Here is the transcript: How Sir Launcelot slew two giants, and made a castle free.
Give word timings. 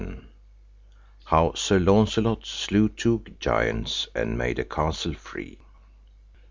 How 1.25 1.53
Sir 1.53 1.77
Launcelot 1.77 2.47
slew 2.47 2.89
two 2.89 3.23
giants, 3.39 4.07
and 4.15 4.35
made 4.35 4.57
a 4.57 4.65
castle 4.65 5.13
free. 5.13 5.59